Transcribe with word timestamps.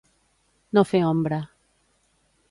No 0.77 0.83
fer 0.91 1.01
ombra. 1.09 1.39